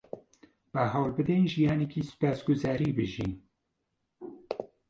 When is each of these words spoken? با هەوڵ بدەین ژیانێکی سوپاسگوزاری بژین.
با 0.73 0.83
هەوڵ 0.93 1.09
بدەین 1.17 1.45
ژیانێکی 1.53 2.07
سوپاسگوزاری 2.09 2.95
بژین. 2.97 3.33